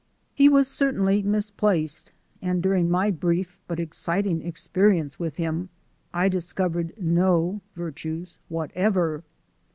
[0.33, 2.11] He was certainly misplaced,
[2.41, 5.69] and during my brief but exciting experience with him
[6.11, 9.23] I discovered no virtues whatever.